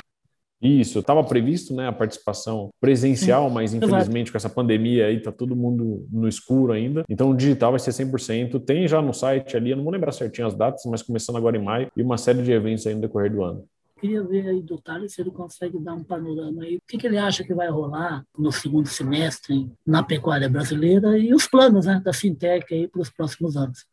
Isso, 0.62 1.00
estava 1.00 1.24
previsto 1.24 1.74
né, 1.74 1.88
a 1.88 1.92
participação 1.92 2.70
presencial, 2.80 3.48
Sim, 3.48 3.54
mas 3.54 3.74
infelizmente 3.74 4.28
exato. 4.28 4.30
com 4.30 4.36
essa 4.36 4.48
pandemia 4.48 5.06
aí 5.06 5.16
está 5.16 5.32
todo 5.32 5.56
mundo 5.56 6.06
no 6.08 6.28
escuro 6.28 6.72
ainda. 6.72 7.02
Então 7.08 7.30
o 7.30 7.36
digital 7.36 7.72
vai 7.72 7.80
ser 7.80 7.90
100%. 7.90 8.64
Tem 8.64 8.86
já 8.86 9.02
no 9.02 9.12
site 9.12 9.56
ali, 9.56 9.70
eu 9.70 9.76
não 9.76 9.82
vou 9.82 9.92
lembrar 9.92 10.12
certinho 10.12 10.46
as 10.46 10.54
datas, 10.54 10.84
mas 10.86 11.02
começando 11.02 11.36
agora 11.36 11.56
em 11.56 11.64
maio, 11.64 11.90
e 11.96 12.00
uma 12.00 12.16
série 12.16 12.44
de 12.44 12.52
eventos 12.52 12.86
aí 12.86 12.94
no 12.94 13.00
decorrer 13.00 13.32
do 13.32 13.42
ano. 13.42 13.64
Queria 14.02 14.20
ver 14.24 14.48
aí 14.48 14.60
do 14.60 14.80
Thales 14.80 15.14
se 15.14 15.20
ele 15.20 15.30
consegue 15.30 15.78
dar 15.78 15.94
um 15.94 16.02
panorama 16.02 16.64
aí. 16.64 16.78
O 16.78 16.82
que, 16.88 16.98
que 16.98 17.06
ele 17.06 17.18
acha 17.18 17.44
que 17.44 17.54
vai 17.54 17.70
rolar 17.70 18.24
no 18.36 18.50
segundo 18.50 18.88
semestre 18.88 19.70
na 19.86 20.02
pecuária 20.02 20.48
brasileira 20.48 21.16
e 21.16 21.32
os 21.32 21.46
planos 21.46 21.86
né, 21.86 22.02
da 22.04 22.12
fintech 22.12 22.74
aí 22.74 22.88
para 22.88 23.00
os 23.00 23.08
próximos 23.08 23.56
anos. 23.56 23.86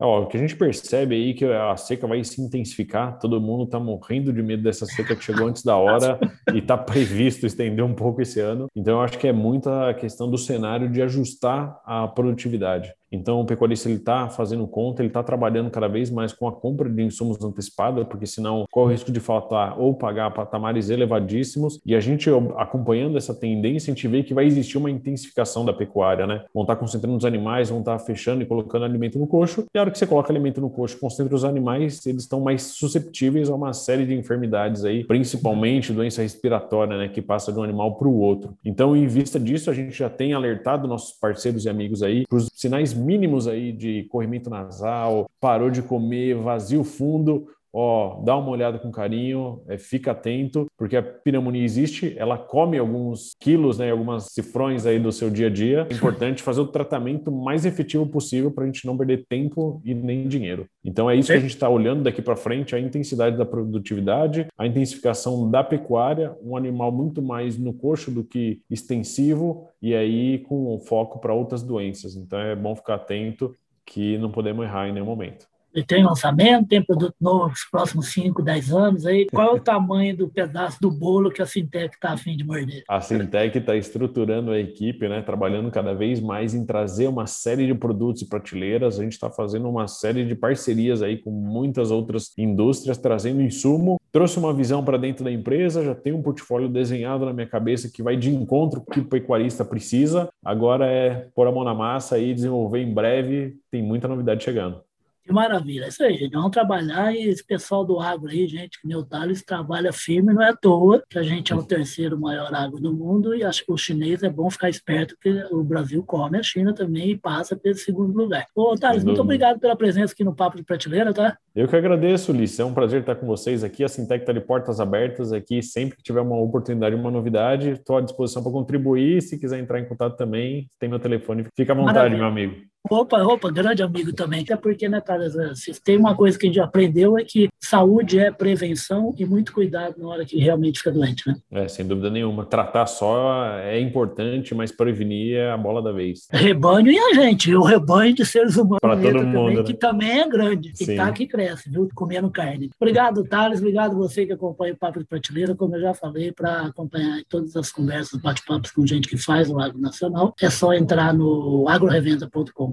Ó, 0.00 0.22
o 0.22 0.26
que 0.28 0.36
a 0.36 0.40
gente 0.40 0.54
percebe 0.54 1.16
aí 1.16 1.30
é 1.30 1.34
que 1.34 1.44
a 1.44 1.76
seca 1.76 2.06
vai 2.06 2.22
se 2.22 2.40
intensificar, 2.40 3.18
todo 3.18 3.40
mundo 3.40 3.64
está 3.64 3.80
morrendo 3.80 4.32
de 4.32 4.44
medo 4.44 4.62
dessa 4.62 4.86
seca 4.86 5.16
que 5.16 5.24
chegou 5.24 5.48
antes 5.48 5.64
da 5.64 5.76
hora 5.76 6.20
e 6.54 6.58
está 6.58 6.78
previsto 6.78 7.44
estender 7.44 7.84
um 7.84 7.94
pouco 7.94 8.22
esse 8.22 8.38
ano. 8.38 8.68
Então, 8.76 8.94
eu 8.94 9.00
acho 9.00 9.18
que 9.18 9.26
é 9.26 9.32
muita 9.32 9.92
questão 9.94 10.30
do 10.30 10.38
cenário 10.38 10.88
de 10.88 11.02
ajustar 11.02 11.80
a 11.84 12.06
produtividade. 12.06 12.94
Então, 13.10 13.40
o 13.40 13.44
pecuarista 13.44 13.90
está 13.90 14.28
fazendo 14.28 14.66
conta, 14.66 15.02
ele 15.02 15.08
está 15.08 15.22
trabalhando 15.22 15.70
cada 15.70 15.88
vez 15.88 16.10
mais 16.10 16.32
com 16.32 16.46
a 16.46 16.52
compra 16.52 16.88
de 16.88 17.02
insumos 17.02 17.42
antecipada, 17.42 18.04
porque 18.04 18.26
senão 18.26 18.64
corre 18.70 18.88
o 18.88 18.92
risco 18.92 19.10
de 19.10 19.20
faltar 19.20 19.78
ou 19.78 19.94
pagar 19.94 20.30
patamares 20.32 20.90
elevadíssimos. 20.90 21.80
E 21.84 21.94
a 21.94 22.00
gente 22.00 22.30
acompanhando 22.56 23.16
essa 23.16 23.34
tendência, 23.34 23.90
a 23.90 23.94
gente 23.94 24.08
vê 24.08 24.22
que 24.22 24.34
vai 24.34 24.46
existir 24.46 24.78
uma 24.78 24.90
intensificação 24.90 25.64
da 25.64 25.72
pecuária, 25.72 26.26
né? 26.26 26.44
Vão 26.52 26.62
estar 26.62 26.74
tá 26.74 26.80
concentrando 26.80 27.16
os 27.16 27.24
animais, 27.24 27.70
vão 27.70 27.80
estar 27.80 27.98
tá 27.98 28.04
fechando 28.04 28.42
e 28.42 28.46
colocando 28.46 28.84
alimento 28.84 29.18
no 29.18 29.26
coxo. 29.26 29.64
E 29.74 29.78
a 29.78 29.82
hora 29.82 29.90
que 29.90 29.98
você 29.98 30.06
coloca 30.06 30.32
alimento 30.32 30.60
no 30.60 30.70
coxo, 30.70 30.98
concentra 30.98 31.34
os 31.34 31.44
animais, 31.44 32.04
eles 32.06 32.22
estão 32.22 32.40
mais 32.40 32.62
susceptíveis 32.62 33.48
a 33.50 33.54
uma 33.54 33.72
série 33.72 34.06
de 34.06 34.14
enfermidades 34.14 34.84
aí, 34.84 35.04
principalmente 35.04 35.92
doença 35.92 36.22
respiratória, 36.22 36.96
né, 36.96 37.08
que 37.08 37.22
passa 37.22 37.52
de 37.52 37.58
um 37.58 37.62
animal 37.62 37.96
para 37.96 38.08
o 38.08 38.18
outro. 38.18 38.54
Então, 38.64 38.96
em 38.96 39.06
vista 39.06 39.38
disso, 39.38 39.70
a 39.70 39.74
gente 39.74 39.96
já 39.96 40.10
tem 40.10 40.32
alertado 40.32 40.88
nossos 40.88 41.12
parceiros 41.18 41.64
e 41.64 41.68
amigos 41.68 42.02
aí 42.02 42.24
para 42.26 42.38
os 42.38 42.48
sinais 42.54 42.92
mínimos 42.98 43.46
aí 43.46 43.72
de 43.72 44.04
corrimento 44.04 44.50
nasal, 44.50 45.30
parou 45.40 45.70
de 45.70 45.82
comer, 45.82 46.34
vazio 46.36 46.84
fundo, 46.84 47.48
ó, 47.72 48.20
dá 48.22 48.36
uma 48.36 48.50
olhada 48.50 48.78
com 48.78 48.90
carinho, 48.90 49.62
é, 49.68 49.78
fica 49.78 50.12
atento, 50.12 50.66
porque 50.76 50.96
a 50.96 51.02
pneumonia 51.02 51.64
existe, 51.64 52.14
ela 52.16 52.38
come 52.38 52.78
alguns 52.78 53.34
quilos, 53.40 53.78
né, 53.78 53.90
algumas 53.90 54.26
cifrões 54.26 54.86
aí 54.86 54.98
do 54.98 55.12
seu 55.12 55.30
dia 55.30 55.48
a 55.48 55.50
dia. 55.50 55.86
É 55.90 55.94
importante 55.94 56.42
fazer 56.42 56.60
o 56.60 56.66
tratamento 56.66 57.30
mais 57.30 57.64
efetivo 57.64 58.06
possível 58.06 58.50
para 58.50 58.64
a 58.64 58.66
gente 58.66 58.86
não 58.86 58.96
perder 58.96 59.26
tempo 59.28 59.80
e 59.84 59.94
nem 59.94 60.26
dinheiro. 60.28 60.66
Então 60.84 61.10
é 61.10 61.16
isso 61.16 61.30
que 61.30 61.38
a 61.38 61.40
gente 61.40 61.50
está 61.50 61.68
olhando 61.68 62.02
daqui 62.02 62.22
para 62.22 62.36
frente, 62.36 62.74
a 62.74 62.80
intensidade 62.80 63.36
da 63.36 63.44
produtividade, 63.44 64.46
a 64.56 64.66
intensificação 64.66 65.50
da 65.50 65.62
pecuária, 65.62 66.34
um 66.42 66.56
animal 66.56 66.90
muito 66.90 67.20
mais 67.20 67.58
no 67.58 67.72
coxo 67.72 68.10
do 68.10 68.24
que 68.24 68.60
extensivo 68.70 69.68
e 69.82 69.94
aí 69.94 70.38
com 70.38 70.78
foco 70.80 71.20
para 71.20 71.34
outras 71.34 71.62
doenças. 71.62 72.16
Então 72.16 72.38
é 72.38 72.56
bom 72.56 72.74
ficar 72.74 72.94
atento 72.94 73.54
que 73.84 74.18
não 74.18 74.30
podemos 74.30 74.64
errar 74.64 74.88
em 74.88 74.92
nenhum 74.92 75.06
momento 75.06 75.46
tem 75.84 76.04
lançamento, 76.04 76.68
tem 76.68 76.82
produto 76.82 77.14
novo 77.20 77.48
nos 77.48 77.64
próximos 77.70 78.12
5, 78.12 78.42
10 78.42 78.72
anos. 78.72 79.06
Aí, 79.06 79.26
qual 79.26 79.48
é 79.48 79.52
o 79.52 79.60
tamanho 79.60 80.16
do 80.16 80.28
pedaço 80.28 80.80
do 80.80 80.90
bolo 80.90 81.30
que 81.30 81.42
a 81.42 81.46
Sintec 81.46 81.94
está 81.94 82.12
afim 82.12 82.36
de 82.36 82.44
morder? 82.44 82.82
A 82.88 83.00
Sintec 83.00 83.56
está 83.56 83.76
estruturando 83.76 84.50
a 84.50 84.58
equipe, 84.58 85.08
né, 85.08 85.22
trabalhando 85.22 85.70
cada 85.70 85.94
vez 85.94 86.20
mais 86.20 86.54
em 86.54 86.64
trazer 86.64 87.08
uma 87.08 87.26
série 87.26 87.66
de 87.66 87.74
produtos 87.74 88.22
e 88.22 88.28
prateleiras. 88.28 88.98
A 88.98 89.02
gente 89.02 89.12
está 89.12 89.30
fazendo 89.30 89.68
uma 89.68 89.86
série 89.86 90.24
de 90.24 90.34
parcerias 90.34 91.02
aí 91.02 91.16
com 91.16 91.30
muitas 91.30 91.90
outras 91.90 92.32
indústrias, 92.36 92.98
trazendo 92.98 93.42
insumo. 93.42 93.98
Trouxe 94.10 94.38
uma 94.38 94.54
visão 94.54 94.82
para 94.82 94.96
dentro 94.96 95.22
da 95.22 95.30
empresa, 95.30 95.84
já 95.84 95.94
tem 95.94 96.12
um 96.12 96.22
portfólio 96.22 96.68
desenhado 96.68 97.26
na 97.26 97.32
minha 97.32 97.46
cabeça 97.46 97.90
que 97.92 98.02
vai 98.02 98.16
de 98.16 98.34
encontro 98.34 98.80
que 98.80 99.00
o 99.00 99.04
pecuarista 99.04 99.64
precisa. 99.64 100.28
Agora 100.42 100.86
é 100.86 101.28
pôr 101.34 101.46
a 101.46 101.52
mão 101.52 101.62
na 101.62 101.74
massa 101.74 102.18
e 102.18 102.32
desenvolver 102.32 102.80
em 102.80 102.92
breve. 102.92 103.56
Tem 103.70 103.82
muita 103.82 104.08
novidade 104.08 104.42
chegando. 104.42 104.87
Que 105.28 105.34
maravilha, 105.34 105.84
é 105.84 105.88
isso 105.88 106.02
aí, 106.02 106.16
gente. 106.16 106.32
Vamos 106.32 106.52
trabalhar 106.52 107.14
e 107.14 107.28
esse 107.28 107.44
pessoal 107.44 107.84
do 107.84 108.00
agro 108.00 108.30
aí, 108.30 108.48
gente, 108.48 108.80
que 108.80 108.88
nem 108.88 108.96
o 108.96 109.04
Thales, 109.04 109.44
trabalha 109.44 109.92
firme, 109.92 110.32
não 110.32 110.42
é 110.42 110.48
à 110.48 110.56
toa 110.56 111.02
que 111.06 111.18
a 111.18 111.22
gente 111.22 111.52
é 111.52 111.56
o 111.56 111.62
terceiro 111.62 112.18
maior 112.18 112.54
agro 112.54 112.80
do 112.80 112.94
mundo 112.94 113.34
e 113.34 113.44
acho 113.44 113.62
que 113.62 113.70
o 113.70 113.76
chinês 113.76 114.22
é 114.22 114.30
bom 114.30 114.48
ficar 114.48 114.70
esperto 114.70 115.14
que 115.20 115.28
o 115.50 115.62
Brasil 115.62 116.02
come 116.02 116.38
a 116.38 116.42
China 116.42 116.74
também 116.74 117.10
e 117.10 117.18
passa 117.18 117.54
pelo 117.54 117.74
segundo 117.74 118.16
lugar. 118.16 118.46
Ô, 118.54 118.74
Thales, 118.74 119.04
muito 119.04 119.20
obrigado 119.20 119.60
pela 119.60 119.76
presença 119.76 120.14
aqui 120.14 120.24
no 120.24 120.34
Papo 120.34 120.56
de 120.56 120.62
Prateleira, 120.62 121.12
tá? 121.12 121.36
Eu 121.54 121.68
que 121.68 121.76
agradeço, 121.76 122.32
Ulisses. 122.32 122.58
É 122.58 122.64
um 122.64 122.72
prazer 122.72 123.00
estar 123.00 123.16
com 123.16 123.26
vocês 123.26 123.62
aqui. 123.62 123.84
A 123.84 123.88
Sintec 123.88 124.22
está 124.22 124.32
de 124.32 124.40
portas 124.40 124.80
abertas 124.80 125.30
aqui. 125.30 125.62
Sempre 125.62 125.98
que 125.98 126.02
tiver 126.02 126.22
uma 126.22 126.40
oportunidade, 126.40 126.94
uma 126.94 127.10
novidade, 127.10 127.72
estou 127.72 127.98
à 127.98 128.00
disposição 128.00 128.42
para 128.42 128.52
contribuir. 128.52 129.20
Se 129.20 129.38
quiser 129.38 129.58
entrar 129.58 129.78
em 129.78 129.84
contato 129.86 130.16
também, 130.16 130.70
tem 130.78 130.88
meu 130.88 130.98
telefone. 130.98 131.44
Fica 131.54 131.74
à 131.74 131.76
vontade, 131.76 131.96
Maravilha. 131.96 132.18
meu 132.18 132.26
amigo. 132.28 132.68
Opa, 132.90 133.22
opa, 133.22 133.50
grande 133.50 133.82
amigo 133.82 134.12
também. 134.12 134.42
Até 134.42 134.56
porque, 134.56 134.88
né, 134.88 135.00
Thales, 135.00 135.34
se 135.54 135.80
tem 135.82 135.96
uma 135.96 136.14
coisa 136.14 136.38
que 136.38 136.46
a 136.46 136.48
gente 136.48 136.60
aprendeu 136.60 137.18
é 137.18 137.24
que 137.24 137.48
saúde 137.60 138.18
é 138.18 138.30
prevenção 138.30 139.14
e 139.18 139.24
muito 139.24 139.52
cuidado 139.52 139.96
na 139.98 140.08
hora 140.08 140.24
que 140.24 140.38
realmente 140.38 140.78
fica 140.78 140.90
doente, 140.90 141.28
né? 141.28 141.36
É, 141.50 141.68
sem 141.68 141.86
dúvida 141.86 142.10
nenhuma. 142.10 142.44
Tratar 142.44 142.86
só 142.86 143.44
é 143.58 143.80
importante, 143.80 144.54
mas 144.54 144.72
prevenir 144.72 145.36
é 145.36 145.50
a 145.50 145.56
bola 145.56 145.82
da 145.82 145.92
vez. 145.92 146.26
Rebanho 146.30 146.90
e 146.90 146.98
a 146.98 147.14
gente, 147.14 147.54
o 147.54 147.62
rebanho 147.62 148.14
de 148.14 148.24
seres 148.24 148.56
humanos 148.56 148.78
Para 148.80 148.96
todo 148.96 149.24
mundo, 149.24 149.32
também, 149.32 149.56
né? 149.56 149.62
que 149.62 149.74
também 149.74 150.20
é 150.20 150.28
grande, 150.28 150.72
e 150.80 150.96
tá 150.96 151.12
que 151.12 151.26
cresce, 151.26 151.70
viu? 151.70 151.88
Comendo 151.94 152.30
carne. 152.30 152.70
Obrigado, 152.80 153.24
Thales, 153.24 153.60
obrigado 153.60 153.96
você 153.96 154.24
que 154.24 154.32
acompanha 154.32 154.72
o 154.72 154.76
Papo 154.76 154.98
de 154.98 155.04
Prateleira, 155.04 155.54
como 155.54 155.76
eu 155.76 155.80
já 155.80 155.94
falei, 155.94 156.32
para 156.32 156.62
acompanhar 156.66 157.22
todas 157.28 157.54
as 157.56 157.70
conversas, 157.70 158.20
bate-papos 158.20 158.70
com 158.70 158.86
gente 158.86 159.08
que 159.08 159.16
faz 159.16 159.50
o 159.50 159.58
Agro 159.58 159.80
Nacional, 159.80 160.34
é 160.40 160.50
só 160.50 160.72
entrar 160.72 161.12
no 161.12 161.68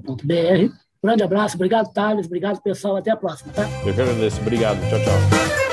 agrorevenda.com.br 0.05 0.85
Grande 1.03 1.23
abraço, 1.23 1.55
obrigado, 1.55 1.93
Thales, 1.93 2.25
obrigado, 2.25 2.59
pessoal. 2.63 2.95
Até 2.95 3.11
a 3.11 3.15
próxima, 3.15 3.53
tá? 3.53 3.69
Eu 3.85 3.93
que 3.93 4.01
agradeço. 4.01 4.41
Obrigado. 4.41 4.79
Tchau, 4.89 4.99
tchau. 4.99 5.64